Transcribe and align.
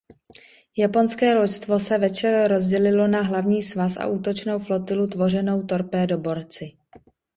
Japonské 0.77 1.33
loďstvo 1.35 1.79
se 1.79 1.97
večer 1.97 2.51
rozdělilo 2.51 3.07
na 3.07 3.21
hlavní 3.21 3.63
svaz 3.63 3.97
a 3.97 4.07
útočnou 4.07 4.59
flotilu 4.59 5.07
tvořenou 5.07 5.63
torpédoborci. 5.63 6.71